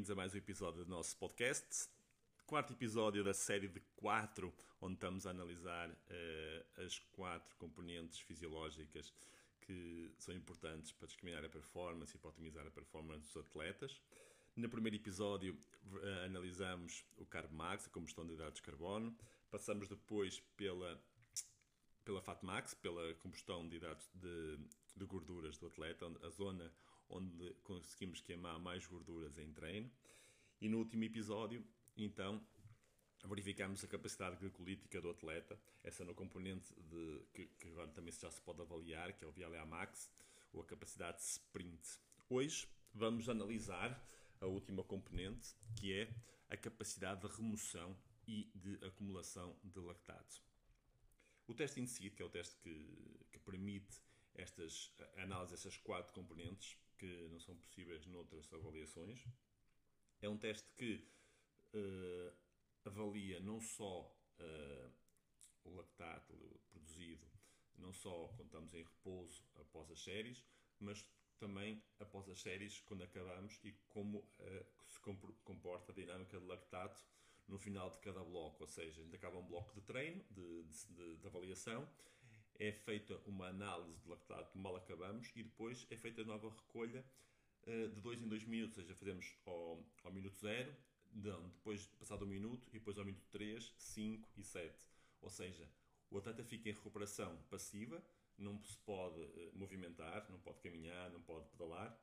bem-vindos 0.00 0.10
a 0.10 0.14
mais 0.14 0.34
um 0.34 0.38
episódio 0.38 0.82
do 0.82 0.90
nosso 0.90 1.14
podcast. 1.18 1.86
Quarto 2.46 2.72
episódio 2.72 3.22
da 3.22 3.34
série 3.34 3.68
de 3.68 3.80
quatro, 3.96 4.50
onde 4.80 4.94
estamos 4.94 5.26
a 5.26 5.30
analisar 5.30 5.90
uh, 5.90 6.82
as 6.82 6.98
quatro 7.12 7.54
componentes 7.56 8.18
fisiológicas 8.20 9.12
que 9.60 10.10
são 10.16 10.34
importantes 10.34 10.90
para 10.92 11.06
discriminar 11.06 11.44
a 11.44 11.50
performance 11.50 12.16
e 12.16 12.18
para 12.18 12.30
otimizar 12.30 12.66
a 12.66 12.70
performance 12.70 13.26
dos 13.26 13.36
atletas. 13.36 14.00
No 14.56 14.70
primeiro 14.70 14.96
episódio 14.96 15.52
uh, 15.52 16.24
analisamos 16.24 17.04
o 17.18 17.26
Carb 17.26 17.52
Max, 17.52 17.86
a 17.86 17.90
combustão 17.90 18.26
de 18.26 18.32
hidratos 18.32 18.56
de 18.56 18.62
carbono. 18.62 19.14
Passamos 19.50 19.86
depois 19.86 20.40
pela 20.56 20.98
pela 22.06 22.22
FatMax, 22.22 22.72
pela 22.72 23.12
combustão 23.16 23.68
de 23.68 23.76
hidratos 23.76 24.08
de, 24.14 24.58
de 24.96 25.04
gorduras 25.04 25.58
do 25.58 25.66
atleta, 25.66 26.06
a 26.22 26.30
zona 26.30 26.72
onde 27.10 27.54
conseguimos 27.62 28.20
queimar 28.20 28.58
mais 28.58 28.86
gorduras 28.86 29.38
em 29.38 29.52
treino. 29.52 29.90
E 30.60 30.68
no 30.68 30.78
último 30.78 31.04
episódio, 31.04 31.64
então, 31.96 32.42
verificamos 33.24 33.84
a 33.84 33.88
capacidade 33.88 34.36
glicolítica 34.36 35.00
do 35.00 35.10
atleta, 35.10 35.58
essa 35.82 36.04
no 36.04 36.14
componente 36.14 36.74
de, 36.74 37.22
que, 37.32 37.46
que, 37.46 37.68
agora 37.68 37.88
também 37.88 38.12
já 38.12 38.30
se 38.30 38.40
pode 38.40 38.60
avaliar, 38.60 39.12
que 39.12 39.24
é 39.24 39.28
o 39.28 39.32
VLA 39.32 39.64
Max, 39.66 40.10
ou 40.52 40.62
a 40.62 40.64
capacidade 40.64 41.18
de 41.18 41.24
sprint. 41.24 41.98
Hoje 42.28 42.68
vamos 42.94 43.28
analisar 43.28 44.00
a 44.40 44.46
última 44.46 44.82
componente, 44.82 45.54
que 45.76 45.92
é 45.92 46.14
a 46.48 46.56
capacidade 46.56 47.20
de 47.20 47.34
remoção 47.34 47.96
e 48.26 48.50
de 48.54 48.84
acumulação 48.84 49.56
de 49.62 49.78
lactato. 49.80 50.42
O 51.46 51.54
teste 51.54 51.80
em 51.80 51.86
si, 51.86 52.10
que 52.10 52.22
é 52.22 52.24
o 52.24 52.30
teste 52.30 52.56
que, 52.56 53.26
que 53.32 53.38
permite 53.40 54.00
estas, 54.34 54.92
a 55.16 55.22
análise 55.22 55.52
destas 55.52 55.76
quatro 55.76 56.12
componentes, 56.12 56.76
que 57.00 57.28
não 57.30 57.40
são 57.40 57.56
possíveis 57.56 58.06
noutras 58.06 58.52
avaliações. 58.52 59.24
É 60.20 60.28
um 60.28 60.36
teste 60.36 60.70
que 60.76 61.08
uh, 61.74 62.32
avalia 62.84 63.40
não 63.40 63.58
só 63.58 64.14
uh, 64.38 64.92
o 65.64 65.70
lactato 65.76 66.34
produzido, 66.68 67.26
não 67.78 67.94
só 67.94 68.28
quando 68.36 68.48
estamos 68.48 68.74
em 68.74 68.82
repouso 68.82 69.42
após 69.54 69.90
as 69.90 70.04
séries, 70.04 70.44
mas 70.78 71.02
também 71.38 71.82
após 71.98 72.28
as 72.28 72.38
séries, 72.42 72.82
quando 72.82 73.02
acabamos, 73.02 73.58
e 73.64 73.72
como 73.88 74.18
uh, 74.18 74.66
se 74.86 75.00
comporta 75.42 75.92
a 75.92 75.94
dinâmica 75.94 76.38
de 76.38 76.44
lactato 76.44 77.02
no 77.48 77.58
final 77.58 77.90
de 77.90 77.98
cada 78.00 78.22
bloco. 78.22 78.62
Ou 78.62 78.68
seja, 78.68 79.00
a 79.00 79.04
gente 79.04 79.16
acaba 79.16 79.38
um 79.38 79.46
bloco 79.46 79.72
de 79.72 79.80
treino, 79.80 80.22
de, 80.30 80.64
de, 80.64 81.16
de 81.16 81.26
avaliação, 81.26 81.88
é 82.60 82.70
feita 82.72 83.18
uma 83.26 83.48
análise 83.48 83.98
de 84.00 84.08
lactato 84.08 84.56
mal 84.58 84.76
acabamos 84.76 85.32
e 85.34 85.42
depois 85.42 85.86
é 85.90 85.96
feita 85.96 86.22
nova 86.24 86.50
recolha 86.50 87.02
uh, 87.66 87.88
de 87.88 88.00
2 88.02 88.22
em 88.22 88.28
2 88.28 88.44
minutos, 88.44 88.76
ou 88.76 88.84
seja, 88.84 88.94
fazemos 88.94 89.34
ao, 89.46 89.82
ao 90.04 90.12
minuto 90.12 90.38
0, 90.38 90.70
depois 91.10 91.86
passado 91.98 92.24
um 92.24 92.28
minuto 92.28 92.68
e 92.68 92.78
depois 92.78 92.98
ao 92.98 93.04
minuto 93.04 93.26
3, 93.30 93.74
5 93.78 94.28
e 94.36 94.44
7. 94.44 94.74
Ou 95.22 95.30
seja, 95.30 95.66
o 96.10 96.18
atleta 96.18 96.44
fica 96.44 96.68
em 96.68 96.72
recuperação 96.72 97.36
passiva, 97.48 98.00
não 98.36 98.62
se 98.62 98.76
pode 98.78 99.18
uh, 99.18 99.52
movimentar, 99.54 100.30
não 100.30 100.38
pode 100.38 100.60
caminhar, 100.60 101.10
não 101.10 101.22
pode 101.22 101.48
pedalar, 101.48 101.98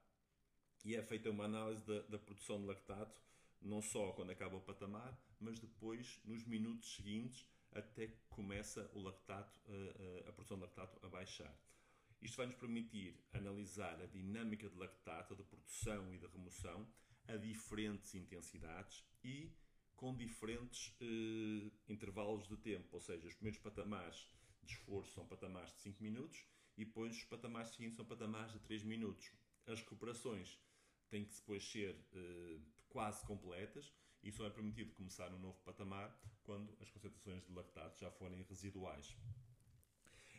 e 0.83 0.95
é 0.95 1.03
feita 1.03 1.29
uma 1.29 1.45
análise 1.45 1.85
da, 1.85 2.01
da 2.01 2.17
produção 2.17 2.59
de 2.59 2.65
lactato, 2.65 3.21
não 3.61 3.81
só 3.81 4.11
quando 4.13 4.31
acaba 4.31 4.57
o 4.57 4.61
patamar, 4.61 5.15
mas 5.39 5.59
depois 5.59 6.19
nos 6.25 6.43
minutos 6.45 6.95
seguintes 6.95 7.45
até 7.77 8.07
que 8.07 8.19
começa 8.29 8.89
o 8.93 9.01
lactato, 9.01 9.59
a, 10.27 10.31
produção 10.31 10.57
de 10.57 10.63
lactato 10.63 11.05
a 11.05 11.09
baixar. 11.09 11.55
Isto 12.21 12.37
vai 12.37 12.47
nos 12.47 12.55
permitir 12.55 13.15
analisar 13.31 14.01
a 14.01 14.07
dinâmica 14.07 14.67
de 14.67 14.75
lactato, 14.75 15.35
de 15.35 15.43
produção 15.43 16.13
e 16.13 16.17
de 16.17 16.25
remoção, 16.25 16.87
a 17.27 17.37
diferentes 17.37 18.15
intensidades 18.15 19.05
e 19.23 19.51
com 19.95 20.15
diferentes 20.15 20.95
eh, 21.01 21.71
intervalos 21.89 22.47
de 22.47 22.55
tempo, 22.57 22.87
ou 22.91 23.01
seja, 23.01 23.27
os 23.27 23.33
primeiros 23.33 23.59
patamares 23.59 24.27
de 24.63 24.73
esforço 24.73 25.13
são 25.13 25.27
patamares 25.27 25.73
de 25.73 25.81
5 25.81 26.01
minutos 26.01 26.45
e 26.77 26.85
depois 26.85 27.15
os 27.15 27.23
patamares 27.25 27.71
seguintes 27.71 27.95
são 27.97 28.05
patamares 28.05 28.53
de 28.53 28.59
3 28.59 28.83
minutos. 28.83 29.31
As 29.65 29.79
recuperações 29.79 30.59
têm 31.09 31.25
que 31.25 31.35
depois 31.35 31.63
ser 31.63 31.95
eh, 32.13 32.59
quase 32.89 33.25
completas 33.25 33.91
e 34.27 34.31
só 34.33 34.45
é 34.45 34.49
permitido 34.49 34.93
começar 34.93 35.33
um 35.33 35.39
novo 35.39 35.57
patamar 35.63 36.13
quando 36.43 36.77
as 36.81 36.89
concentrações 36.89 37.45
de 37.45 37.53
lactato 37.53 37.97
já 37.97 38.11
forem 38.11 38.43
residuais. 38.43 39.15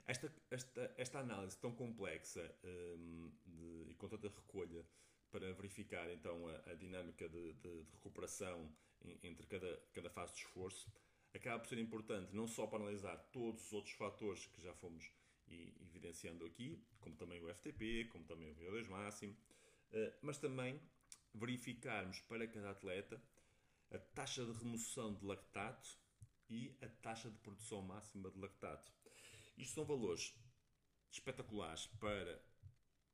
Esta, 0.07 0.31
esta, 0.51 0.95
esta 0.99 1.19
análise 1.21 1.57
tão 1.57 1.73
complexa 1.73 2.55
um, 2.63 3.33
de, 3.47 3.91
e 3.91 3.95
com 3.95 4.07
tanta 4.07 4.29
recolha 4.29 4.85
para 5.31 5.51
verificar 5.55 6.11
então 6.11 6.47
a, 6.49 6.73
a 6.73 6.75
dinâmica 6.75 7.27
de, 7.31 7.55
de, 7.55 7.83
de 7.85 7.91
recuperação 7.93 8.71
em, 9.03 9.19
entre 9.23 9.47
cada, 9.47 9.83
cada 9.95 10.11
fase 10.11 10.35
de 10.35 10.41
esforço 10.41 10.93
acaba 11.35 11.59
por 11.59 11.69
ser 11.69 11.79
importante 11.79 12.35
não 12.35 12.47
só 12.47 12.67
para 12.67 12.83
analisar 12.83 13.17
todos 13.33 13.65
os 13.65 13.73
outros 13.73 13.95
fatores 13.95 14.47
que 14.47 14.61
já 14.61 14.75
fomos 14.75 15.11
evidenciando 15.81 16.45
aqui, 16.45 16.79
como 17.01 17.17
também 17.17 17.43
o 17.43 17.55
FTP, 17.55 18.05
como 18.13 18.23
também 18.25 18.51
o 18.51 18.55
VO2 18.55 18.87
máximo, 18.89 19.35
eh, 19.93 20.15
mas 20.21 20.37
também 20.37 20.79
verificarmos 21.35 22.21
para 22.21 22.47
cada 22.47 22.71
atleta 22.71 23.19
a 23.93 23.99
taxa 23.99 24.45
de 24.45 24.53
remoção 24.53 25.15
de 25.15 25.25
lactato 25.25 25.99
e 26.49 26.77
a 26.83 26.89
taxa 26.89 27.31
de 27.31 27.39
produção 27.39 27.83
máxima 27.83 28.31
de 28.31 28.39
lactato. 28.39 28.93
Isto 29.57 29.75
são 29.75 29.85
valores 29.85 30.35
espetaculares 31.11 31.87
para 31.99 32.43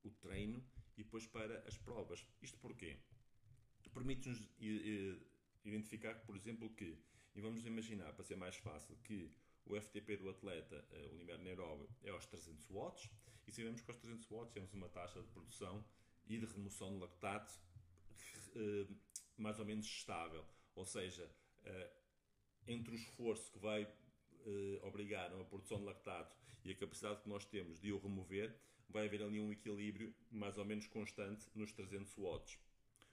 o 0.03 0.11
treino 0.11 0.65
e 0.97 1.03
depois 1.03 1.27
para 1.27 1.61
as 1.67 1.77
provas. 1.79 2.27
Isto 2.43 2.59
porquê? 2.59 2.99
Permite-nos 3.93 4.43
identificar, 5.65 6.15
por 6.27 6.37
exemplo, 6.37 6.69
que, 6.75 6.99
e 7.35 7.41
vamos 7.41 7.65
imaginar, 7.65 8.13
para 8.13 8.25
ser 8.25 8.37
mais 8.37 8.57
fácil, 8.57 8.97
que 9.05 9.31
o 9.65 9.81
FTP 9.81 10.17
do 10.17 10.29
atleta, 10.29 10.85
eh, 10.91 11.09
o 11.13 11.17
limiar 11.17 11.39
anaeróbio, 11.39 11.89
é 12.03 12.11
aos 12.11 12.27
300 12.27 12.67
watts, 12.71 13.09
e 13.47 13.53
sabemos 13.53 13.81
que 13.81 13.91
aos 13.91 13.99
300 13.99 14.29
watts 14.31 14.53
temos 14.53 14.75
uma 14.75 14.89
taxa 14.89 15.23
de 15.23 15.29
produção 15.29 15.85
e 16.27 16.39
de 16.39 16.47
remoção 16.47 16.93
de 16.93 16.99
lactato 16.99 17.59
eh, 18.57 18.87
mais 19.37 19.59
ou 19.59 19.65
menos 19.65 19.87
estável. 19.87 20.45
Ou 20.75 20.85
seja, 20.85 21.31
eh, 21.65 21.91
entre 22.67 22.93
o 22.93 22.97
esforço 22.97 23.51
que 23.53 23.59
vai 23.59 23.83
eh, 23.83 24.81
obrigar 24.83 25.33
a 25.33 25.45
produção 25.45 25.79
de 25.79 25.85
lactato 25.85 26.37
e 26.65 26.71
a 26.71 26.75
capacidade 26.75 27.23
que 27.23 27.29
nós 27.29 27.45
temos 27.45 27.81
de 27.81 27.93
o 27.93 27.99
remover, 27.99 28.55
vai 28.89 29.07
haver 29.07 29.23
ali 29.23 29.41
um 29.41 29.53
equilíbrio 29.53 30.15
mais 30.31 30.59
ou 30.59 30.65
menos 30.65 30.87
constante 30.87 31.49
nos 31.55 31.73
300 31.73 32.15
watts. 32.17 32.59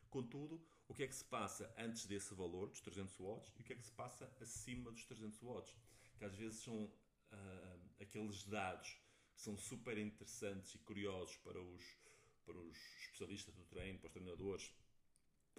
Contudo, 0.10 0.62
o 0.88 0.94
que 0.94 1.04
é 1.04 1.08
que 1.08 1.16
se 1.16 1.24
passa 1.24 1.74
antes 1.78 2.06
desse 2.06 2.34
valor, 2.34 2.70
dos 2.70 2.82
300 2.82 3.18
watts, 3.18 3.54
e 3.58 3.62
o 3.62 3.64
que 3.64 3.74
é 3.74 3.76
que 3.76 3.86
se 3.86 3.92
passa 3.94 4.30
acima 4.42 4.92
dos 4.92 5.06
300 5.06 5.40
watts? 5.42 5.76
Que 6.18 6.26
às 6.26 6.36
vezes 6.36 6.60
são 6.60 6.84
uh, 6.84 7.80
aqueles 8.00 8.44
dados 8.44 9.00
que 9.34 9.42
são 9.42 9.58
super 9.58 9.98
interessantes 9.98 10.76
e 10.76 10.80
curiosos 10.80 11.38
para 11.38 11.62
os, 11.62 11.82
para 12.46 12.58
os 12.58 12.78
especialistas 13.00 13.56
do 13.56 13.64
treino, 13.64 14.00
para 14.00 14.08
os 14.08 14.14
treinadores, 14.14 14.72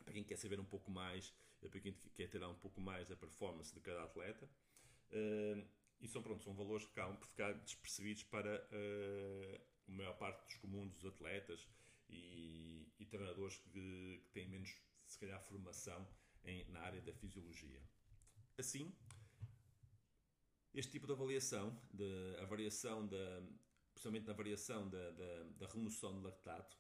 para 0.04 0.12
quem 0.12 0.22
quer 0.22 0.36
saber 0.36 0.60
um 0.60 0.64
pouco 0.64 0.90
mais, 0.90 1.32
para 1.68 1.80
quem 1.80 1.94
quer 2.14 2.28
ter 2.28 2.42
um 2.44 2.54
pouco 2.54 2.80
mais 2.80 3.08
da 3.08 3.16
performance 3.16 3.74
de 3.74 3.80
cada 3.80 4.04
atleta. 4.04 4.48
Uh, 5.10 5.66
e 6.00 6.08
são, 6.08 6.22
pronto, 6.22 6.42
são 6.42 6.54
valores 6.54 6.84
que 6.84 6.92
acabam 6.92 7.16
por 7.16 7.26
ficar 7.26 7.52
despercebidos 7.52 8.24
para 8.24 8.56
uh, 8.56 9.60
a 9.88 9.90
maior 9.92 10.16
parte 10.18 10.44
dos 10.44 10.56
comuns 10.56 10.92
dos 10.94 11.04
atletas 11.04 11.68
e, 12.08 12.92
e 12.98 13.06
treinadores 13.06 13.56
que, 13.58 13.70
que, 14.24 14.30
têm 14.32 14.48
menos, 14.48 14.76
se 15.06 15.18
calhar, 15.18 15.40
formação 15.42 16.08
em, 16.44 16.64
na 16.70 16.80
área 16.80 17.00
da 17.00 17.12
fisiologia. 17.12 17.80
Assim, 18.58 18.92
este 20.74 20.92
tipo 20.92 21.06
de 21.06 21.12
avaliação, 21.12 21.80
de, 21.92 22.36
a 22.40 22.44
variação 22.46 23.06
da, 23.06 23.42
principalmente 23.92 24.26
na 24.26 24.32
variação 24.32 24.88
da, 24.88 25.10
da, 25.12 25.42
da 25.58 25.66
remoção 25.68 26.14
de 26.14 26.24
lactato, 26.24 26.76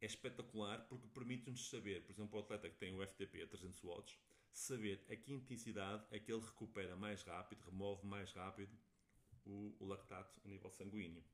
é 0.00 0.06
espetacular 0.06 0.86
porque 0.88 1.06
permite-nos 1.08 1.68
saber, 1.68 2.02
por 2.02 2.12
exemplo, 2.12 2.38
o 2.38 2.42
atleta 2.42 2.68
que 2.68 2.76
tem 2.76 2.94
o 2.94 3.06
FTP 3.06 3.42
a 3.42 3.46
300 3.46 3.82
watts, 3.82 4.18
saber 4.52 5.04
a 5.08 5.16
que 5.16 5.32
intensidade 5.32 6.04
é 6.10 6.18
que 6.18 6.32
ele 6.32 6.42
recupera 6.42 6.96
mais 6.96 7.22
rápido, 7.22 7.62
remove 7.64 8.06
mais 8.06 8.32
rápido 8.32 8.76
o, 9.44 9.74
o 9.78 9.86
lactato 9.86 10.40
a 10.44 10.48
nível 10.48 10.70
sanguíneo. 10.70 11.24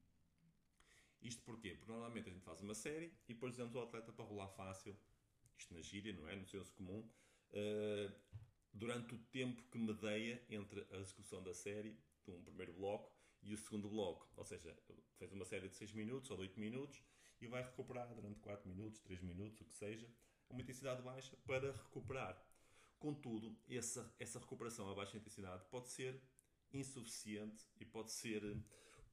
Isto 1.23 1.43
porquê? 1.43 1.75
Porque 1.75 1.93
normalmente 1.93 2.29
a 2.29 2.33
gente 2.33 2.45
faz 2.45 2.61
uma 2.61 2.75
série 2.75 3.13
e 3.29 3.35
depois 3.35 3.53
dizemos 3.53 3.77
ao 3.77 3.83
atleta 3.83 4.13
para 4.13 4.25
rolar 4.25 4.49
fácil, 4.49 4.97
isto 5.59 5.75
na 5.75 5.83
gíria, 5.83 6.13
não 6.15 6.27
é? 6.29 6.35
No 6.35 6.47
senso 6.47 6.73
comum, 6.73 7.01
uh, 7.51 8.15
durante 8.73 9.15
o 9.15 9.19
tempo 9.31 9.63
que 9.65 9.79
medeia 9.79 10.43
entre 10.49 10.87
a 10.91 10.97
execução 10.97 11.43
da 11.43 11.53
série, 11.53 11.99
de 12.25 12.31
um 12.31 12.43
primeiro 12.43 12.73
bloco, 12.73 13.13
e 13.43 13.53
o 13.53 13.57
segundo 13.57 13.89
bloco. 13.89 14.29
Ou 14.37 14.45
seja, 14.45 14.77
fez 15.19 15.33
uma 15.33 15.45
série 15.45 15.69
de 15.69 15.75
6 15.77 15.93
minutos 15.93 16.31
ou 16.31 16.37
de 16.37 16.43
8 16.45 16.61
minutos 16.61 17.03
e 17.41 17.47
vai 17.47 17.63
recuperar 17.63 18.13
durante 18.15 18.41
4 18.41 18.69
minutos, 18.69 19.01
3 19.01 19.21
minutos, 19.23 19.61
o 19.61 19.65
que 19.65 19.75
seja, 19.75 20.09
uma 20.49 20.61
intensidade 20.61 21.03
baixa 21.03 21.37
para 21.47 21.73
recuperar. 21.73 22.41
Contudo, 22.99 23.57
essa, 23.69 24.15
essa 24.19 24.39
recuperação 24.39 24.91
a 24.91 24.95
baixa 24.95 25.17
intensidade 25.17 25.65
pode 25.71 25.89
ser 25.89 26.21
insuficiente 26.73 27.67
e 27.79 27.85
pode 27.85 28.13
ser 28.13 28.43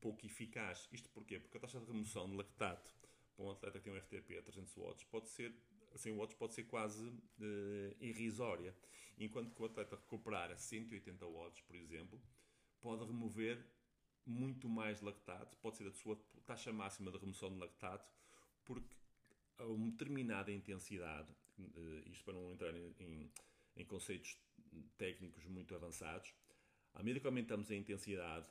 pouco 0.01 0.25
eficaz. 0.25 0.87
Isto 0.91 1.09
porquê? 1.09 1.39
Porque 1.39 1.57
a 1.57 1.59
taxa 1.61 1.79
de 1.79 1.85
remoção 1.85 2.29
de 2.29 2.35
lactato 2.35 2.91
para 3.35 3.45
um 3.45 3.51
atleta 3.51 3.79
que 3.79 3.85
tem 3.85 3.93
um 3.93 4.01
FTP 4.01 4.37
a 4.39 4.41
300 4.41 4.75
watts 4.75 5.03
pode 5.05 5.29
ser 5.29 5.55
a 5.93 5.97
100 5.97 6.13
watts 6.15 6.35
pode 6.35 6.53
ser 6.53 6.63
quase 6.63 7.07
uh, 7.07 7.95
irrisória. 7.99 8.75
Enquanto 9.17 9.51
que 9.53 9.61
o 9.61 9.65
atleta 9.65 9.95
recuperar 9.95 10.51
a 10.51 10.57
180 10.57 11.25
watts, 11.25 11.61
por 11.61 11.75
exemplo, 11.75 12.21
pode 12.81 13.03
remover 13.05 13.65
muito 14.27 14.67
mais 14.67 15.01
lactato, 15.01 15.57
pode 15.57 15.77
ser 15.77 15.87
a 15.87 15.91
sua 15.91 16.17
taxa 16.45 16.71
máxima 16.73 17.11
de 17.11 17.17
remoção 17.17 17.49
de 17.49 17.57
lactato, 17.57 18.05
porque 18.65 18.95
a 19.57 19.65
uma 19.65 19.89
determinada 19.89 20.51
intensidade, 20.51 21.27
uh, 21.59 22.09
isto 22.09 22.23
para 22.23 22.33
não 22.33 22.51
entrar 22.51 22.75
em, 22.75 23.31
em, 23.75 23.85
conceitos 23.85 24.37
técnicos 24.97 25.45
muito 25.45 25.73
avançados, 25.73 26.33
à 26.93 26.99
medida 26.99 27.19
que 27.21 27.27
aumentamos 27.27 27.71
a 27.71 27.75
intensidade, 27.75 28.45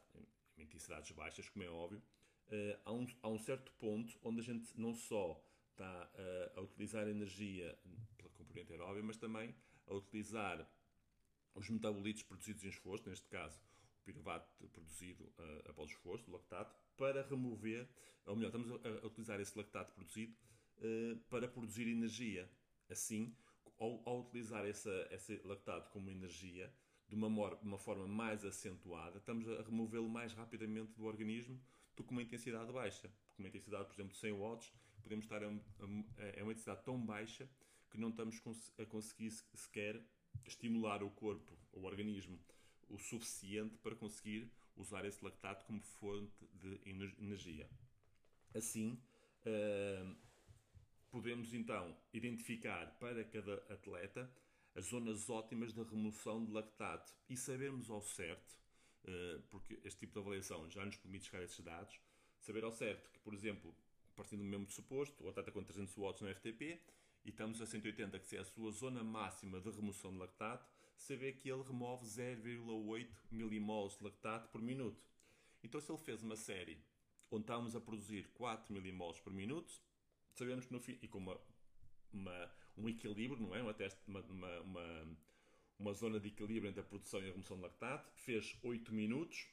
em 0.56 0.62
intensidades 0.62 1.10
baixas, 1.12 1.48
como 1.48 1.64
é 1.64 1.68
óbvio, 1.68 2.02
uh, 2.48 2.80
há, 2.84 2.92
um, 2.92 3.06
há 3.22 3.28
um 3.28 3.38
certo 3.38 3.70
ponto 3.72 4.18
onde 4.22 4.40
a 4.40 4.44
gente 4.44 4.68
não 4.78 4.94
só 4.94 5.40
está 5.70 6.10
uh, 6.14 6.58
a 6.58 6.62
utilizar 6.62 7.06
energia 7.06 7.78
pela 8.16 8.30
componente 8.30 8.72
aeróbia, 8.72 9.02
mas 9.02 9.18
também 9.18 9.54
a 9.86 9.94
utilizar 9.94 10.66
os 11.54 11.68
metabolitos 11.68 12.22
produzidos 12.22 12.64
em 12.64 12.68
esforço, 12.68 13.08
neste 13.08 13.28
caso 13.28 13.58
o 14.06 14.12
piruvato 14.12 14.48
produzido 14.70 15.24
uh, 15.24 15.70
após 15.70 15.90
o 15.90 15.92
esforço, 15.92 16.30
o 16.30 16.34
lactato, 16.34 16.74
para 16.96 17.22
remover, 17.22 17.88
ou 18.24 18.36
melhor, 18.36 18.48
estamos 18.48 18.70
a, 18.70 19.04
a 19.04 19.06
utilizar 19.06 19.40
esse 19.40 19.56
lactato 19.56 19.92
produzido 19.92 20.34
uh, 20.78 21.16
para 21.28 21.48
produzir 21.48 21.88
energia. 21.88 22.48
Assim, 22.88 23.36
ao, 23.78 24.00
ao 24.08 24.20
utilizar 24.20 24.64
essa, 24.64 25.08
esse 25.10 25.40
lactato 25.44 25.90
como 25.90 26.10
energia, 26.10 26.72
de 27.08 27.14
uma, 27.14 27.28
uma 27.28 27.78
forma 27.78 28.06
mais 28.06 28.44
acentuada, 28.44 29.18
estamos 29.18 29.48
a 29.48 29.62
removê-lo 29.62 30.08
mais 30.08 30.32
rapidamente 30.32 30.92
do 30.94 31.04
organismo 31.04 31.60
do 31.96 32.04
que 32.04 32.12
uma 32.12 32.22
intensidade 32.22 32.72
baixa. 32.72 33.08
Porque 33.28 33.42
uma 33.42 33.48
intensidade, 33.48 33.86
por 33.86 33.94
exemplo, 33.94 34.12
de 34.12 34.18
100 34.18 34.32
watts, 34.32 34.72
podemos 35.02 35.24
estar 35.24 35.42
a, 35.42 35.48
a, 35.48 35.50
a 35.50 36.42
uma 36.42 36.52
intensidade 36.52 36.84
tão 36.84 37.00
baixa 37.04 37.48
que 37.90 37.98
não 37.98 38.10
estamos 38.10 38.40
a 38.78 38.84
conseguir 38.86 39.30
sequer 39.30 40.02
estimular 40.44 41.02
o 41.02 41.10
corpo, 41.10 41.56
o 41.72 41.84
organismo, 41.84 42.38
o 42.88 42.98
suficiente 42.98 43.76
para 43.78 43.94
conseguir 43.94 44.50
usar 44.76 45.04
esse 45.04 45.24
lactato 45.24 45.64
como 45.64 45.80
fonte 45.80 46.46
de 46.54 46.80
energia. 47.18 47.68
Assim, 48.54 49.00
uh, 49.46 50.16
podemos 51.10 51.52
então 51.54 51.96
identificar 52.12 52.86
para 52.98 53.24
cada 53.24 53.54
atleta 53.72 54.30
as 54.74 54.86
zonas 54.86 55.30
ótimas 55.30 55.72
da 55.72 55.82
remoção 55.82 56.44
de 56.44 56.52
lactato 56.52 57.12
e 57.28 57.36
sabermos 57.36 57.88
ao 57.88 58.02
certo, 58.02 58.58
uh, 59.04 59.40
porque 59.50 59.80
este 59.84 60.00
tipo 60.00 60.12
de 60.12 60.18
avaliação 60.18 60.70
já 60.70 60.84
nos 60.84 60.96
permite 60.96 61.26
chegar 61.26 61.40
a 61.40 61.44
esses 61.44 61.64
dados, 61.64 61.98
saber 62.40 62.64
ao 62.64 62.72
certo 62.72 63.10
que, 63.10 63.18
por 63.20 63.32
exemplo, 63.32 63.74
partindo 64.14 64.40
do 64.40 64.48
mesmo 64.48 64.70
suposto, 64.70 65.24
o 65.24 65.28
atleta 65.28 65.50
com 65.50 65.62
300 65.62 65.96
watts 65.96 66.22
no 66.22 66.34
FTP 66.34 66.80
e 67.24 67.30
estamos 67.30 67.60
a 67.60 67.66
180, 67.66 68.18
que 68.18 68.36
é 68.36 68.40
a 68.40 68.44
sua 68.44 68.70
zona 68.70 69.02
máxima 69.02 69.60
de 69.60 69.70
remoção 69.70 70.12
de 70.12 70.18
lactato, 70.18 70.66
saber 70.96 71.34
que 71.34 71.50
ele 71.50 71.62
remove 71.62 72.04
0,8 72.04 73.08
milimoles 73.30 73.96
de 73.96 74.04
lactato 74.04 74.48
por 74.48 74.60
minuto. 74.60 75.04
Então, 75.62 75.80
se 75.80 75.90
ele 75.90 75.98
fez 75.98 76.22
uma 76.22 76.36
série 76.36 76.78
onde 77.30 77.42
estamos 77.42 77.74
a 77.74 77.80
produzir 77.80 78.28
4 78.34 78.72
milimoles 78.72 79.18
por 79.20 79.32
minuto, 79.32 79.72
sabemos 80.34 80.66
que 80.66 80.72
no 80.72 80.80
fim, 80.80 80.98
e 81.02 81.08
com 81.08 81.18
uma, 81.18 81.40
uma, 82.12 82.50
um 82.76 82.88
equilíbrio, 82.88 83.40
não 83.40 83.54
é? 83.54 83.62
Uma, 83.62 83.74
uma, 84.06 84.60
uma, 84.60 85.18
uma, 85.78 85.92
zona 85.92 86.20
de 86.20 86.28
equilíbrio 86.28 86.68
entre 86.68 86.80
a 86.80 86.84
produção 86.84 87.20
e 87.20 87.28
a 87.28 87.32
remoção 87.32 87.56
de 87.56 87.64
lactato, 87.64 88.10
fez 88.14 88.56
8 88.62 88.92
minutos, 88.92 89.46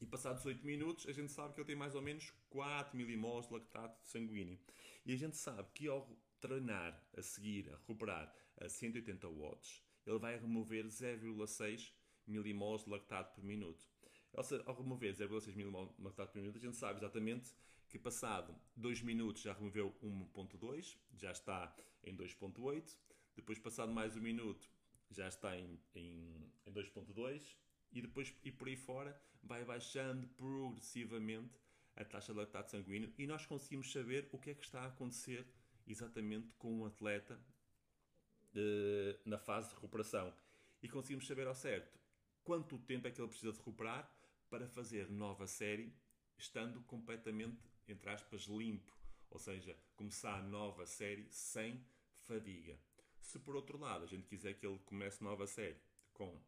e 0.00 0.06
passados 0.06 0.46
8 0.46 0.64
minutos, 0.64 1.06
a 1.08 1.12
gente 1.12 1.32
sabe 1.32 1.54
que 1.54 1.60
ele 1.60 1.66
tem 1.66 1.76
mais 1.76 1.94
ou 1.94 2.02
menos 2.02 2.32
4 2.50 2.96
milimoles 2.96 3.48
de 3.48 3.54
lactato 3.54 4.06
sanguíneo. 4.06 4.58
E 5.04 5.12
a 5.12 5.16
gente 5.16 5.36
sabe 5.36 5.68
que 5.74 5.88
ao 5.88 6.08
treinar 6.40 7.02
a 7.16 7.22
seguir, 7.22 7.68
a 7.68 7.76
recuperar 7.76 8.32
a 8.60 8.68
180 8.68 9.28
watts, 9.28 9.82
ele 10.08 10.18
vai 10.18 10.38
remover 10.38 10.86
0,6 10.86 11.92
milimoles 12.26 12.84
de 12.84 12.90
lactato 12.90 13.34
por 13.34 13.44
minuto. 13.44 13.86
Ou 14.32 14.42
seja, 14.42 14.62
ao 14.66 14.74
remover 14.74 15.14
0,6 15.14 15.54
milimoles 15.54 15.94
de 15.96 16.02
lactato 16.02 16.32
por 16.32 16.40
minuto, 16.40 16.56
a 16.56 16.60
gente 16.60 16.76
sabe 16.76 16.98
exatamente 16.98 17.52
que 17.88 17.98
passado 17.98 18.54
2 18.76 19.02
minutos 19.02 19.42
já 19.42 19.52
removeu 19.52 19.94
1,2, 20.02 20.96
já 21.14 21.32
está 21.32 21.74
em 22.02 22.16
2,8. 22.16 22.96
Depois, 23.36 23.58
passado 23.58 23.92
mais 23.92 24.16
um 24.16 24.20
minuto, 24.20 24.68
já 25.10 25.28
está 25.28 25.56
em, 25.58 25.80
em, 25.94 26.52
em 26.66 26.72
2,2 26.72 27.56
e 27.92 28.02
depois 28.02 28.34
e 28.44 28.52
por 28.52 28.68
aí 28.68 28.76
fora 28.76 29.18
vai 29.42 29.64
baixando 29.64 30.26
progressivamente 30.28 31.58
a 31.96 32.04
taxa 32.04 32.32
de 32.32 32.38
lactato 32.38 32.70
sanguíneo 32.70 33.12
e 33.16 33.26
nós 33.26 33.46
conseguimos 33.46 33.90
saber 33.90 34.28
o 34.32 34.38
que 34.38 34.50
é 34.50 34.54
que 34.54 34.64
está 34.64 34.82
a 34.82 34.86
acontecer 34.86 35.46
exatamente 35.86 36.54
com 36.54 36.80
um 36.80 36.84
atleta 36.84 37.40
na 39.24 39.38
fase 39.38 39.68
de 39.68 39.74
recuperação 39.74 40.34
e 40.82 40.88
conseguimos 40.88 41.26
saber 41.26 41.46
ao 41.46 41.54
certo 41.54 41.98
quanto 42.48 42.78
tempo 42.78 43.06
é 43.06 43.10
que 43.10 43.20
ele 43.20 43.28
precisa 43.28 43.52
de 43.52 43.58
recuperar 43.58 44.10
para 44.48 44.66
fazer 44.66 45.10
nova 45.10 45.46
série 45.46 45.94
estando 46.38 46.80
completamente, 46.84 47.60
entre 47.86 48.08
aspas, 48.08 48.44
limpo, 48.44 48.96
ou 49.28 49.38
seja, 49.38 49.76
começar 49.94 50.42
nova 50.42 50.86
série 50.86 51.26
sem 51.30 51.84
fadiga. 52.26 52.78
Se 53.20 53.38
por 53.38 53.54
outro 53.54 53.76
lado 53.76 54.04
a 54.04 54.06
gente 54.06 54.26
quiser 54.26 54.54
que 54.54 54.66
ele 54.66 54.78
comece 54.86 55.22
nova 55.22 55.46
série 55.46 55.76
com 56.14 56.40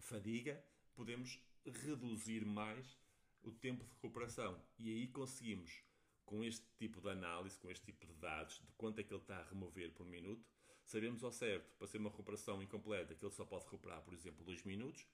fadiga, 0.00 0.60
podemos 0.94 1.40
reduzir 1.64 2.44
mais 2.44 2.98
o 3.42 3.52
tempo 3.52 3.84
de 3.84 3.90
recuperação. 3.92 4.60
E 4.76 4.90
aí 4.90 5.06
conseguimos, 5.06 5.84
com 6.24 6.42
este 6.42 6.66
tipo 6.78 7.00
de 7.00 7.10
análise, 7.10 7.58
com 7.58 7.70
este 7.70 7.84
tipo 7.84 8.04
de 8.06 8.14
dados, 8.14 8.60
de 8.66 8.72
quanto 8.72 9.00
é 9.00 9.04
que 9.04 9.12
ele 9.12 9.20
está 9.20 9.38
a 9.38 9.48
remover 9.48 9.92
por 9.92 10.04
minuto, 10.04 10.44
sabemos 10.92 11.24
ao 11.24 11.32
certo, 11.32 11.74
para 11.78 11.86
ser 11.86 11.98
uma 11.98 12.10
recuperação 12.10 12.62
incompleta, 12.62 13.14
que 13.14 13.24
ele 13.24 13.32
só 13.32 13.44
pode 13.44 13.64
recuperar, 13.64 14.02
por 14.02 14.12
exemplo, 14.12 14.44
2 14.44 14.62
minutos, 14.64 15.06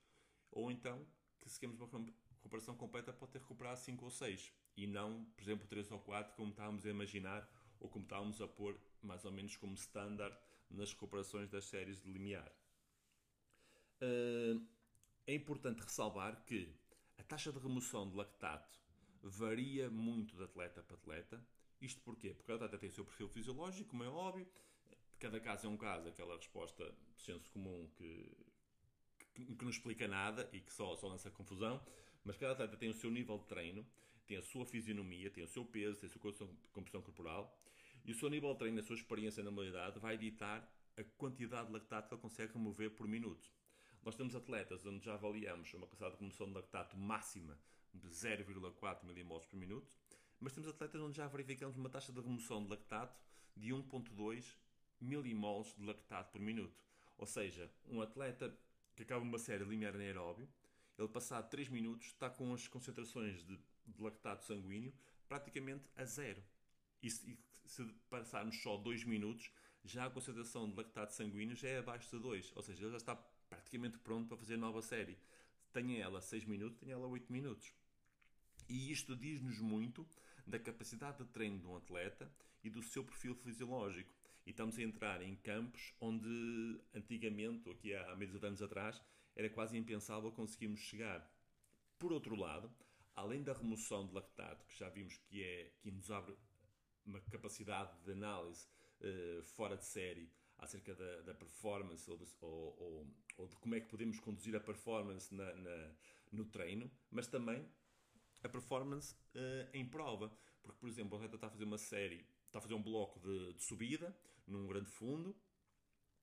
ou 0.51 0.71
então 0.71 1.07
que 1.39 1.49
se 1.49 1.59
queremos 1.59 1.81
uma 1.81 2.05
recuperação 2.31 2.77
completa, 2.77 3.13
pode 3.13 3.33
ter 3.33 3.39
recuperado 3.39 3.79
5 3.79 4.05
ou 4.05 4.11
6, 4.11 4.53
e 4.77 4.87
não, 4.87 5.25
por 5.37 5.43
exemplo, 5.43 5.67
3 5.69 5.91
ou 5.93 6.01
4, 6.01 6.35
como 6.35 6.51
estávamos 6.51 6.85
a 6.85 6.91
imaginar, 6.91 7.49
ou 7.79 7.89
como 7.89 8.05
estávamos 8.05 8.41
a 8.43 8.49
pôr 8.49 8.79
mais 9.01 9.25
ou 9.25 9.31
menos 9.31 9.57
como 9.57 9.75
standard 9.75 10.37
nas 10.69 10.93
recuperações 10.93 11.49
das 11.49 11.65
séries 11.65 12.03
de 12.03 12.11
limiar. 12.11 12.53
Uh, 14.03 14.67
é 15.27 15.35
importante 15.35 15.81
ressalvar 15.81 16.45
que 16.45 16.75
a 17.19 17.23
taxa 17.23 17.53
de 17.53 17.59
remoção 17.59 18.09
de 18.09 18.17
lactato 18.17 18.79
varia 19.23 19.91
muito 19.91 20.37
de 20.37 20.43
atleta 20.43 20.83
para 20.83 20.97
atleta. 20.97 21.47
Isto 21.81 22.01
porquê? 22.03 22.31
Porque 22.31 22.53
cada 22.53 22.65
atleta 22.65 22.79
tem 22.79 22.89
o 22.89 22.93
seu 22.93 23.05
perfil 23.05 23.29
fisiológico, 23.29 23.91
como 23.91 24.05
é 24.05 24.09
óbvio. 24.09 24.47
Cada 25.19 25.41
caso 25.41 25.67
é 25.67 25.71
um 25.71 25.77
caso, 25.77 26.09
aquela 26.09 26.37
resposta 26.37 26.95
de 27.15 27.21
senso 27.23 27.51
comum 27.51 27.89
que, 27.97 28.37
que, 29.35 29.45
que 29.57 29.65
não 29.65 29.71
explica 29.71 30.07
nada 30.07 30.49
e 30.53 30.61
que 30.61 30.73
só, 30.73 30.97
só 30.97 31.09
lança 31.09 31.31
confusão. 31.31 31.81
Mas 32.25 32.37
cada 32.37 32.53
atleta 32.53 32.77
tem 32.77 32.89
o 32.89 32.95
seu 32.95 33.11
nível 33.11 33.39
de 33.39 33.47
treino, 33.47 33.87
tem 34.27 34.37
a 34.37 34.43
sua 34.43 34.65
fisionomia, 34.65 35.31
tem 35.31 35.43
o 35.43 35.49
seu 35.49 35.65
peso, 35.65 35.99
tem 35.99 36.09
a 36.09 36.13
sua 36.13 36.49
composição 36.73 37.03
corporal. 37.03 37.59
E 38.05 38.13
o 38.13 38.15
seu 38.15 38.29
nível 38.31 38.53
de 38.53 38.59
treino, 38.59 38.79
a 38.79 38.83
sua 38.83 38.97
experiência 38.97 39.43
na 39.43 39.51
modalidade, 39.51 39.99
vai 39.99 40.17
ditar 40.17 40.71
a 40.97 41.05
quantidade 41.17 41.67
de 41.67 41.73
lactato 41.73 42.09
que 42.09 42.15
ele 42.15 42.23
consegue 42.23 42.53
remover 42.53 42.91
por 42.91 43.09
minuto. 43.09 43.51
Nós 44.05 44.15
temos 44.15 44.35
atletas 44.35 44.87
onde 44.87 45.05
já 45.05 45.15
avaliamos 45.15 45.73
uma 45.75 45.87
capacidade 45.87 46.17
de 46.17 46.21
remoção 46.21 46.47
de 46.47 46.55
lactato 46.55 46.97
máxima 46.97 47.59
de 47.93 48.09
0,4 48.09 49.05
milimoles 49.05 49.47
por 49.47 49.57
minuto, 49.57 49.93
mas 50.39 50.53
temos 50.53 50.69
atletas 50.69 51.01
onde 51.01 51.17
já 51.17 51.27
verificamos 51.27 51.77
uma 51.77 51.89
taxa 51.89 52.13
de 52.13 52.21
remoção 52.21 52.63
de 52.63 52.71
lactato 52.71 53.19
de 53.57 53.71
1,2 53.71 54.55
milimoles 55.01 55.75
de 55.75 55.85
lactato 55.85 56.33
por 56.33 56.41
minuto. 56.41 56.85
Ou 57.17 57.27
seja, 57.27 57.71
um 57.87 58.01
atleta 58.01 58.57
que 58.95 59.03
acaba 59.03 59.23
uma 59.23 59.39
série 59.39 59.65
linear 59.65 59.95
anaeróbio, 59.95 60.49
ele 60.99 61.09
passado 61.09 61.49
3 61.49 61.69
minutos 61.69 62.09
está 62.09 62.29
com 62.29 62.53
as 62.53 62.67
concentrações 62.67 63.45
de, 63.45 63.59
de 63.87 64.03
lactato 64.03 64.45
sanguíneo 64.45 64.93
praticamente 65.29 65.89
a 65.97 66.05
zero. 66.05 66.43
E 67.03 67.11
se, 67.11 67.39
se 67.65 67.85
passarmos 68.11 68.61
só 68.61 68.77
2 68.77 69.05
minutos, 69.05 69.51
já 69.85 70.07
a 70.07 70.11
concentração 70.11 70.69
de 70.69 70.77
lactato 70.77 71.13
sanguíneo 71.13 71.55
já 71.55 71.69
é 71.69 71.79
abaixo 71.79 72.11
de 72.11 72.23
2, 72.23 72.53
ou 72.57 72.63
seja, 72.63 72.83
ele 72.83 72.91
já 72.91 72.97
está 72.97 73.15
praticamente 73.49 73.99
pronto 73.99 74.29
para 74.29 74.37
fazer 74.37 74.57
nova 74.57 74.83
série. 74.83 75.19
Tenha 75.73 76.03
ela 76.03 76.21
6 76.21 76.45
minutos, 76.45 76.79
tenha 76.79 76.95
ela 76.95 77.07
8 77.07 77.33
minutos. 77.33 77.73
E 78.69 78.91
isto 78.91 79.15
diz-nos 79.15 79.59
muito 79.61 80.07
da 80.47 80.59
capacidade 80.59 81.19
de 81.19 81.25
treino 81.27 81.59
de 81.59 81.67
um 81.67 81.77
atleta 81.77 82.31
e 82.63 82.69
do 82.69 82.83
seu 82.83 83.05
perfil 83.05 83.35
fisiológico. 83.35 84.13
E 84.49 84.51
estamos 84.51 84.79
a 84.79 84.83
entrar 84.83 85.21
em 85.21 85.37
campos 85.37 85.93
onde 86.01 86.81
antigamente, 86.95 87.69
aqui 87.69 87.95
há 87.95 88.17
meio 88.17 88.33
de 88.33 88.47
anos 88.47 88.63
atrás, 88.63 88.99
era 89.37 89.51
quase 89.51 89.77
impensável 89.77 90.33
conseguirmos 90.33 90.81
chegar. 90.81 91.31
Por 91.99 92.15
outro 92.15 92.35
lado, 92.35 92.75
além 93.15 93.43
da 93.43 93.53
remoção 93.53 94.07
de 94.07 94.15
lactato, 94.15 94.65
que 94.65 94.79
já 94.79 94.89
vimos 94.89 95.19
que, 95.19 95.45
é, 95.45 95.71
que 95.83 95.91
nos 95.91 96.11
abre 96.11 96.35
uma 97.05 97.21
capacidade 97.21 97.95
de 98.03 98.13
análise 98.13 98.67
uh, 99.03 99.43
fora 99.43 99.77
de 99.77 99.85
série 99.85 100.33
acerca 100.57 100.95
da, 100.95 101.21
da 101.21 101.35
performance 101.35 102.11
ou 102.11 102.17
de, 102.17 102.25
ou, 102.41 102.75
ou, 102.81 103.07
ou 103.37 103.49
de, 103.49 103.57
como 103.57 103.75
é 103.75 103.81
que 103.81 103.91
podemos 103.91 104.19
conduzir 104.19 104.57
a 104.57 104.61
performance 104.61 105.33
na, 105.35 105.55
na, 105.57 105.95
no 106.33 106.47
treino, 106.47 106.91
mas 107.11 107.27
também 107.27 107.69
a 108.43 108.49
performance 108.49 109.15
uh, 109.35 109.69
em 109.75 109.87
prova. 109.87 110.33
Porque, 110.63 110.81
por 110.81 110.89
exemplo, 110.89 111.13
o 111.13 111.17
atleta 111.17 111.35
está 111.35 111.49
a 111.49 111.51
fazer 111.51 111.65
uma 111.65 111.77
série 111.77 112.27
está 112.49 112.61
a 112.61 112.63
fazer 112.63 112.75
um 112.75 112.83
bloco 112.83 113.21
de, 113.21 113.53
de 113.53 113.63
subida 113.63 114.17
num 114.49 114.67
grande 114.67 114.91
fundo 114.91 115.37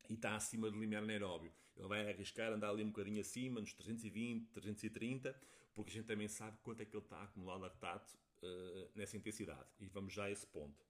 e 0.09 0.13
está 0.13 0.35
acima 0.35 0.69
do 0.69 0.79
limiar 0.79 1.03
anaeróbio. 1.03 1.53
Ele 1.75 1.87
vai 1.87 2.09
arriscar 2.09 2.51
andar 2.51 2.69
ali 2.69 2.83
um 2.83 2.87
bocadinho 2.87 3.19
acima, 3.19 3.59
nos 3.59 3.73
320, 3.73 4.47
330, 4.51 5.35
porque 5.73 5.91
a 5.91 5.93
gente 5.93 6.05
também 6.05 6.27
sabe 6.27 6.57
quanto 6.63 6.81
é 6.81 6.85
que 6.85 6.95
ele 6.95 7.03
está 7.03 7.21
acumulado 7.23 7.61
lactato 7.61 8.17
uh, 8.41 8.89
nessa 8.95 9.17
intensidade. 9.17 9.67
E 9.79 9.87
vamos 9.87 10.13
já 10.13 10.25
a 10.25 10.31
esse 10.31 10.47
ponto. 10.47 10.85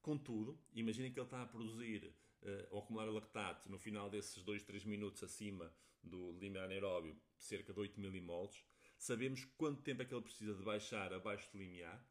Contudo, 0.00 0.58
imaginem 0.72 1.12
que 1.12 1.18
ele 1.18 1.26
está 1.26 1.42
a 1.42 1.46
produzir 1.46 2.14
uh, 2.42 2.66
ou 2.70 2.80
acumular 2.80 3.04
lactato 3.10 3.68
no 3.68 3.78
final 3.78 4.08
desses 4.08 4.42
2, 4.42 4.62
3 4.62 4.84
minutos 4.84 5.22
acima 5.22 5.70
do 6.02 6.32
limiar 6.38 6.64
anaeróbio, 6.64 7.14
cerca 7.36 7.72
de 7.72 7.80
8 7.80 8.00
milimoles. 8.00 8.64
Sabemos 8.96 9.44
quanto 9.56 9.82
tempo 9.82 10.02
é 10.02 10.04
que 10.06 10.14
ele 10.14 10.22
precisa 10.22 10.54
de 10.54 10.62
baixar 10.62 11.12
abaixo 11.12 11.50
do 11.52 11.58
limiar, 11.58 12.02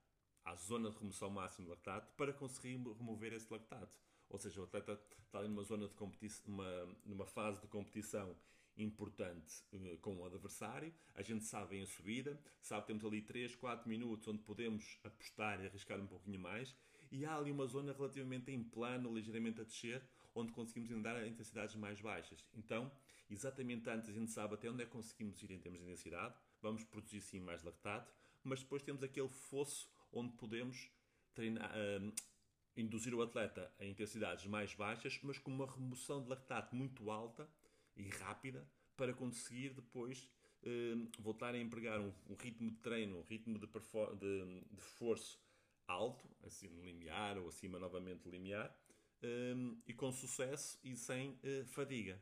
à 0.43 0.55
zona 0.55 0.91
de 0.91 0.97
remoção 0.97 1.29
máxima 1.31 1.65
de 1.65 1.71
lactato, 1.71 2.13
para 2.15 2.31
conseguir 2.31 2.77
remover 2.77 3.33
esse 3.33 3.51
lactato. 3.51 3.99
Ou 4.29 4.37
seja, 4.39 4.61
o 4.61 4.63
atleta 4.63 4.99
está 5.25 5.39
ali 5.39 5.47
numa 5.47 5.63
zona 5.63 5.87
de 5.87 5.93
competição, 5.95 6.45
numa, 6.47 6.97
numa 7.05 7.25
fase 7.25 7.59
de 7.61 7.67
competição 7.67 8.35
importante 8.77 9.63
uh, 9.73 9.97
com 9.97 10.17
o 10.17 10.25
adversário. 10.25 10.93
A 11.15 11.21
gente 11.21 11.43
sabe 11.43 11.77
em 11.77 11.83
a 11.83 11.87
subida, 11.87 12.39
sabe 12.61 12.87
temos 12.87 13.03
ali 13.03 13.21
3, 13.21 13.55
4 13.55 13.89
minutos 13.89 14.27
onde 14.27 14.39
podemos 14.39 14.97
apostar 15.03 15.61
e 15.61 15.67
arriscar 15.67 15.99
um 15.99 16.07
pouquinho 16.07 16.39
mais. 16.39 16.75
E 17.11 17.25
há 17.25 17.35
ali 17.35 17.51
uma 17.51 17.65
zona 17.65 17.91
relativamente 17.91 18.51
em 18.51 18.63
plano, 18.63 19.13
ligeiramente 19.13 19.61
a 19.61 19.63
descer, 19.63 20.01
onde 20.35 20.51
conseguimos 20.51 20.91
andar 20.91 21.15
a 21.15 21.27
intensidades 21.27 21.75
mais 21.75 21.99
baixas. 21.99 22.45
Então, 22.53 22.91
exatamente 23.29 23.89
antes 23.89 24.09
a 24.09 24.13
gente 24.13 24.31
sabe 24.31 24.53
até 24.53 24.69
onde 24.69 24.83
é 24.83 24.85
que 24.85 24.91
conseguimos 24.91 25.41
ir 25.41 25.51
em 25.51 25.59
termos 25.59 25.79
de 25.79 25.85
intensidade, 25.85 26.35
vamos 26.61 26.83
produzir 26.83 27.21
sim 27.21 27.39
mais 27.39 27.63
lactato, 27.63 28.13
mas 28.43 28.61
depois 28.61 28.83
temos 28.83 29.03
aquele 29.03 29.27
fosso 29.27 29.89
onde 30.11 30.31
podemos 30.33 30.89
treinar, 31.33 31.71
uh, 31.71 32.13
induzir 32.81 33.13
o 33.13 33.21
atleta 33.21 33.71
a 33.79 33.85
intensidades 33.85 34.45
mais 34.45 34.73
baixas, 34.73 35.19
mas 35.23 35.37
com 35.37 35.51
uma 35.51 35.65
remoção 35.65 36.21
de 36.21 36.29
lactato 36.29 36.75
muito 36.75 37.09
alta 37.11 37.49
e 37.95 38.07
rápida 38.09 38.67
para 38.95 39.13
conseguir 39.13 39.73
depois 39.73 40.29
uh, 40.63 41.21
voltar 41.21 41.53
a 41.53 41.57
empregar 41.57 41.99
um, 41.99 42.13
um, 42.29 42.35
ritmo 42.35 42.69
de 42.69 42.77
treino, 42.77 43.19
um 43.19 43.23
ritmo 43.23 43.57
de, 43.57 43.67
de, 43.67 44.61
de 44.71 44.81
esforço 44.81 45.39
alto, 45.87 46.29
assim 46.43 46.69
no 46.69 46.83
limiar 46.83 47.37
ou 47.37 47.47
acima 47.47 47.79
novamente 47.79 48.23
do 48.23 48.29
limiar, 48.29 48.75
um, 49.23 49.81
e 49.87 49.93
com 49.93 50.11
sucesso 50.11 50.79
e 50.83 50.95
sem 50.95 51.31
uh, 51.31 51.65
fadiga. 51.65 52.21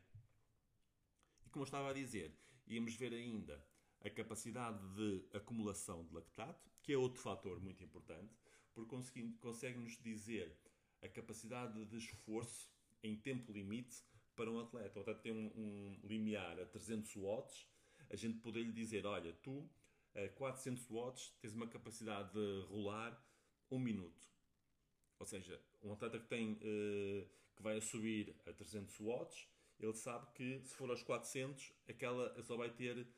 E 1.44 1.50
como 1.50 1.62
eu 1.62 1.66
estava 1.66 1.90
a 1.90 1.92
dizer, 1.92 2.34
íamos 2.66 2.94
ver 2.94 3.12
ainda 3.12 3.64
a 4.04 4.10
capacidade 4.10 4.78
de 4.94 5.24
acumulação 5.36 6.04
de 6.04 6.14
lactato, 6.14 6.70
que 6.82 6.92
é 6.92 6.96
outro 6.96 7.20
fator 7.20 7.60
muito 7.60 7.82
importante, 7.82 8.32
porque 8.78 9.32
consegue-nos 9.40 10.00
dizer 10.02 10.56
a 11.02 11.08
capacidade 11.08 11.84
de 11.86 11.96
esforço 11.96 12.70
em 13.02 13.16
tempo 13.16 13.52
limite 13.52 14.04
para 14.36 14.50
um 14.50 14.60
atleta. 14.60 14.98
O 14.98 15.02
atleta 15.02 15.20
tem 15.20 15.32
um, 15.32 15.50
um 15.56 16.00
limiar 16.04 16.58
a 16.60 16.64
300 16.64 17.12
watts, 17.16 17.66
a 18.08 18.14
gente 18.14 18.38
poder-lhe 18.38 18.72
dizer, 18.72 19.04
olha, 19.04 19.32
tu 19.42 19.68
a 20.14 20.28
400 20.28 20.86
watts 20.88 21.34
tens 21.40 21.54
uma 21.54 21.66
capacidade 21.66 22.32
de 22.32 22.66
rolar 22.68 23.20
um 23.68 23.80
minuto. 23.80 24.28
Ou 25.18 25.26
seja, 25.26 25.60
um 25.82 25.92
atleta 25.92 26.20
que 26.20 26.28
tem 26.28 26.52
uh, 26.52 27.28
que 27.56 27.62
vai 27.62 27.78
a 27.78 27.80
subir 27.80 28.36
a 28.46 28.52
300 28.52 28.96
watts, 29.00 29.48
ele 29.80 29.94
sabe 29.94 30.26
que 30.34 30.60
se 30.64 30.74
for 30.76 30.88
aos 30.88 31.02
400, 31.02 31.72
aquela 31.88 32.40
só 32.44 32.56
vai 32.56 32.70
ter 32.70 32.96
uh, 32.98 33.08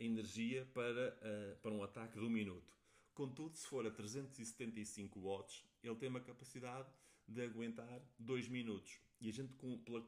energia 0.00 0.64
para, 0.72 1.58
para 1.60 1.72
um 1.72 1.82
ataque 1.82 2.18
de 2.18 2.24
um 2.24 2.30
minuto. 2.30 2.74
Contudo, 3.14 3.56
se 3.56 3.66
for 3.66 3.86
a 3.86 3.90
375 3.90 5.20
watts, 5.20 5.64
ele 5.82 5.94
tem 5.94 6.08
uma 6.08 6.20
capacidade 6.20 6.88
de 7.28 7.42
aguentar 7.42 8.02
2 8.18 8.48
minutos. 8.48 8.98
E 9.20 9.28
a 9.28 9.32
gente, 9.32 9.54
com, 9.54 9.78
pela, 9.78 10.04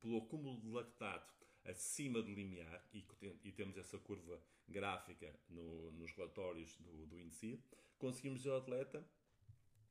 pelo 0.00 0.16
acúmulo 0.16 0.58
de 0.60 0.68
lactato 0.68 1.34
acima 1.64 2.22
do 2.22 2.32
limiar, 2.32 2.82
e, 2.94 3.04
e 3.44 3.52
temos 3.52 3.76
essa 3.76 3.98
curva 3.98 4.42
gráfica 4.66 5.38
no, 5.50 5.90
nos 5.92 6.10
relatórios 6.12 6.76
do, 6.78 7.06
do 7.06 7.18
conseguimos 7.98 8.40
dizer 8.40 8.50
ao 8.50 8.58
atleta 8.58 9.04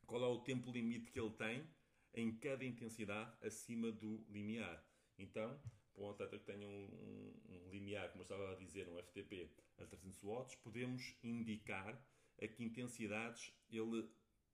qual 0.06 0.24
é 0.24 0.28
o 0.28 0.40
tempo 0.40 0.72
limite 0.72 1.12
que 1.12 1.20
ele 1.20 1.32
tem 1.32 1.68
em 2.14 2.36
cada 2.38 2.66
intensidade 2.66 3.32
acima 3.46 3.92
do 3.92 4.26
limiar. 4.30 4.84
Então, 5.20 5.60
para 5.98 6.06
um 6.06 6.10
atleta 6.12 6.38
que 6.38 6.46
tenha 6.46 6.68
um, 6.68 6.86
um, 6.86 7.34
um, 7.50 7.70
limiar, 7.72 8.10
como 8.10 8.22
eu 8.22 8.24
estava 8.24 8.52
a 8.52 8.56
dizer, 8.56 8.88
um 8.88 9.02
FTP 9.02 9.50
a 9.80 9.86
300 9.86 10.24
watts, 10.24 10.56
podemos 10.56 11.16
indicar 11.24 12.00
a 12.40 12.48
que 12.48 12.64
intensidades 12.64 13.52
ele 13.72 14.08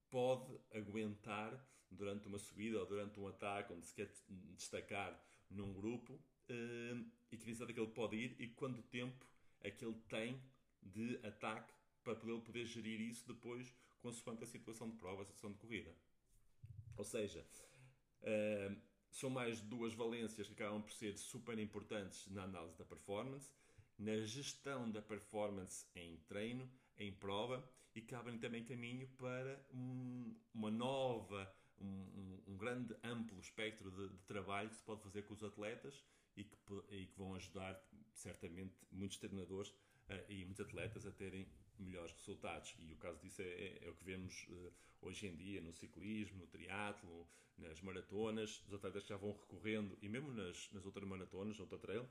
pode 0.09 0.57
aguentar 0.73 1.61
durante 1.91 2.27
uma 2.29 2.39
subida 2.39 2.79
ou 2.79 2.85
durante 2.85 3.19
um 3.19 3.27
ataque 3.27 3.73
onde 3.73 3.85
se 3.85 3.93
quer 3.93 4.09
destacar 4.55 5.21
num 5.49 5.73
grupo 5.73 6.13
uh, 6.13 7.11
e 7.29 7.37
que 7.37 7.43
intensidade 7.43 7.71
é 7.71 7.73
que 7.73 7.79
ele 7.81 7.91
pode 7.91 8.15
ir 8.15 8.35
e 8.39 8.47
quanto 8.47 8.81
tempo 8.83 9.27
é 9.59 9.69
que 9.69 9.83
ele 9.83 9.99
tem 10.07 10.41
de 10.81 11.19
ataque 11.23 11.73
para 12.03 12.13
ele 12.13 12.41
poder 12.41 12.65
gerir 12.65 13.01
isso 13.01 13.27
depois 13.27 13.73
consoante 14.01 14.43
a 14.43 14.47
situação 14.47 14.89
de 14.89 14.95
prova, 14.95 15.23
a 15.23 15.25
situação 15.25 15.51
de 15.51 15.57
corrida. 15.57 15.93
Ou 16.95 17.03
seja, 17.03 17.45
uh, 18.21 18.81
são 19.13 19.29
mais 19.29 19.61
duas 19.61 19.93
valências 19.93 20.47
que 20.47 20.53
acabam 20.53 20.81
por 20.81 20.91
ser 20.91 21.17
super 21.17 21.57
importantes 21.59 22.27
na 22.27 22.43
análise 22.43 22.77
da 22.77 22.83
performance, 22.83 23.53
na 23.97 24.17
gestão 24.17 24.89
da 24.89 25.01
performance 25.01 25.85
em 25.95 26.17
treino, 26.27 26.69
em 26.97 27.11
prova 27.11 27.63
e 27.95 28.01
que 28.01 28.15
abrem 28.15 28.39
também 28.39 28.63
caminho 28.63 29.07
para 29.09 29.63
um, 29.71 30.35
uma 30.51 30.71
nova, 30.71 31.53
um, 31.79 32.41
um, 32.47 32.57
grande 32.57 32.95
amplo 33.03 33.39
espectro 33.39 33.91
de, 33.91 34.09
de, 34.09 34.23
trabalho 34.23 34.69
que 34.69 34.77
se 34.77 34.83
pode 34.83 35.03
fazer 35.03 35.21
com 35.23 35.33
os 35.35 35.43
atletas 35.43 36.03
e 36.35 36.43
que, 36.43 36.57
e 36.89 37.05
que 37.05 37.17
vão 37.17 37.35
ajudar 37.35 37.79
certamente 38.13 38.75
muitos 38.91 39.17
treinadores 39.17 39.69
uh, 39.69 40.25
e 40.27 40.43
muitos 40.43 40.65
atletas 40.65 41.05
a 41.05 41.11
terem 41.11 41.47
melhores 41.79 42.11
resultados. 42.13 42.75
E 42.79 42.93
o 42.93 42.97
caso 42.97 43.19
disso 43.19 43.41
é, 43.41 43.45
é, 43.45 43.79
é 43.85 43.89
o 43.89 43.95
que 43.95 44.03
vemos 44.03 44.45
uh, 44.49 44.73
hoje 45.01 45.27
em 45.27 45.35
dia 45.35 45.61
no 45.61 45.73
ciclismo, 45.73 46.39
no 46.39 46.47
triatlo, 46.47 47.27
nas 47.57 47.81
maratonas, 47.81 48.61
os 48.67 48.73
atletas 48.73 49.03
que 49.03 49.09
já 49.09 49.17
vão 49.17 49.31
recorrendo, 49.31 49.97
e 50.01 50.09
mesmo 50.09 50.31
nas, 50.31 50.71
nas 50.71 50.85
outras 50.85 51.07
maratonas, 51.07 51.59
outra 51.59 51.77
trail, 51.77 52.07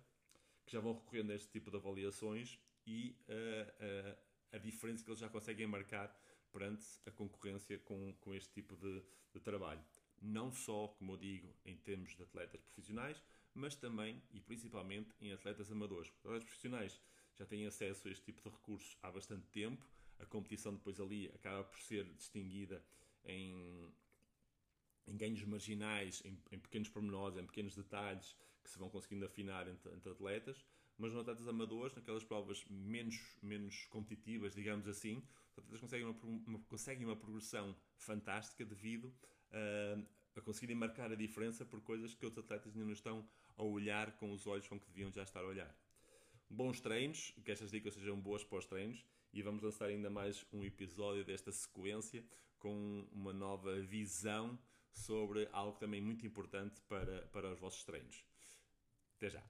que 0.64 0.72
já 0.72 0.80
vão 0.80 0.94
recorrendo 0.94 1.32
a 1.32 1.34
este 1.34 1.50
tipo 1.50 1.70
de 1.70 1.76
avaliações 1.76 2.58
e 2.86 3.16
uh, 3.28 4.12
uh, 4.12 4.18
a 4.52 4.58
diferença 4.58 5.04
que 5.04 5.10
eles 5.10 5.20
já 5.20 5.28
conseguem 5.28 5.66
marcar 5.66 6.16
perante 6.52 6.86
a 7.06 7.10
concorrência 7.10 7.78
com, 7.78 8.12
com 8.20 8.34
este 8.34 8.52
tipo 8.52 8.76
de, 8.76 9.02
de 9.32 9.40
trabalho. 9.40 9.82
Não 10.20 10.52
só, 10.52 10.88
como 10.88 11.12
eu 11.12 11.16
digo, 11.16 11.52
em 11.64 11.76
termos 11.76 12.14
de 12.14 12.22
atletas 12.22 12.60
profissionais, 12.60 13.20
mas 13.54 13.74
também 13.74 14.22
e 14.30 14.40
principalmente 14.40 15.14
em 15.20 15.32
atletas 15.32 15.72
amadores. 15.72 16.12
Atletas 16.20 16.44
profissionais 16.44 17.00
já 17.36 17.46
têm 17.46 17.66
acesso 17.66 18.08
a 18.08 18.10
este 18.10 18.24
tipo 18.24 18.42
de 18.42 18.54
recursos 18.54 18.96
há 19.02 19.10
bastante 19.10 19.46
tempo. 19.48 19.86
A 20.18 20.26
competição 20.26 20.74
depois 20.74 21.00
ali 21.00 21.30
acaba 21.34 21.64
por 21.64 21.80
ser 21.80 22.04
distinguida 22.14 22.84
em, 23.24 23.92
em 25.06 25.16
ganhos 25.16 25.42
marginais, 25.44 26.22
em, 26.24 26.38
em, 26.50 26.58
pequenos 26.58 26.88
pormenores, 26.88 27.36
em 27.38 27.46
pequenos 27.46 27.74
detalhes 27.74 28.36
que 28.62 28.70
se 28.70 28.78
vão 28.78 28.88
conseguindo 28.88 29.24
afinar 29.24 29.66
entre, 29.66 29.92
entre 29.92 30.10
atletas. 30.10 30.64
Mas 30.98 31.12
nos 31.12 31.22
atletas 31.22 31.48
amadores, 31.48 31.94
naquelas 31.94 32.22
provas 32.22 32.64
menos, 32.68 33.18
menos 33.42 33.86
competitivas, 33.86 34.54
digamos 34.54 34.86
assim, 34.86 35.22
os 35.50 35.58
atletas 35.58 35.80
conseguem 35.80 36.06
uma, 36.06 36.16
uma, 36.46 36.58
conseguem 36.60 37.04
uma 37.04 37.16
progressão 37.16 37.74
fantástica 37.96 38.64
devido 38.64 39.06
uh, 39.06 40.06
a 40.36 40.40
conseguirem 40.40 40.76
marcar 40.76 41.10
a 41.10 41.16
diferença 41.16 41.64
por 41.64 41.80
coisas 41.80 42.14
que 42.14 42.24
outros 42.24 42.44
atletas 42.44 42.72
ainda 42.74 42.86
não 42.86 42.92
estão 42.92 43.28
a 43.56 43.62
olhar 43.62 44.12
com 44.12 44.30
os 44.32 44.46
olhos 44.46 44.68
com 44.68 44.78
que 44.78 44.86
deviam 44.86 45.10
já 45.10 45.22
estar 45.22 45.40
a 45.40 45.46
olhar 45.46 45.74
bons 46.52 46.80
treinos, 46.80 47.34
que 47.44 47.50
estas 47.50 47.70
dicas 47.70 47.94
sejam 47.94 48.20
boas 48.20 48.44
para 48.44 48.58
os 48.58 48.66
treinos 48.66 49.04
e 49.32 49.42
vamos 49.42 49.62
lançar 49.62 49.86
ainda 49.86 50.10
mais 50.10 50.44
um 50.52 50.62
episódio 50.62 51.24
desta 51.24 51.50
sequência 51.50 52.22
com 52.58 53.06
uma 53.10 53.32
nova 53.32 53.80
visão 53.80 54.58
sobre 54.92 55.48
algo 55.50 55.78
também 55.78 56.02
muito 56.02 56.26
importante 56.26 56.80
para, 56.82 57.22
para 57.28 57.50
os 57.50 57.58
vossos 57.58 57.82
treinos. 57.84 58.22
Até 59.16 59.30
já! 59.30 59.42